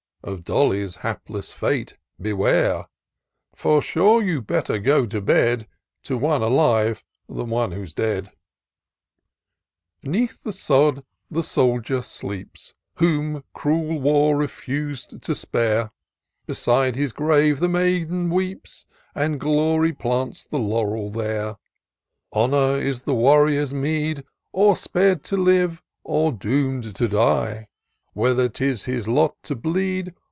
[0.23, 2.85] Of Dolly's hapless fate beware!
[3.55, 5.67] For sure, you'd better go to bed
[6.03, 8.53] To one alive than one who's dead." i 78 TOUR OF
[9.33, 15.91] DOCTOR SYNTAX" Beneath the sod the soldier sleeps, Whom cruel Wax refiis'd to spare:
[16.45, 21.55] Beside his grave the maiden weeps, And Glory plants the laurel there.
[22.31, 27.69] Honour is the warrior's meed, Or spar'd to live, or doom'd to die;
[28.13, 30.13] Whether it is his lot to bleed.